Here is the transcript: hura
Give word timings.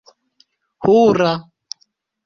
hura 0.83 1.31